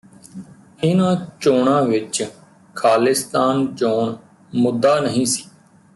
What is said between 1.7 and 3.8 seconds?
ਵਿਚ Khalistan